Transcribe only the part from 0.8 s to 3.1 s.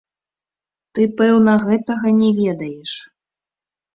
Ты, пэўна, гэтага не ведаеш.